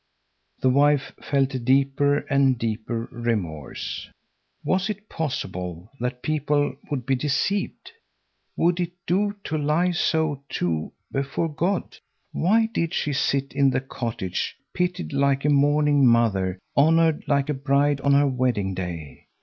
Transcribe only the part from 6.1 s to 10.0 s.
people would be deceived? Would it do to lie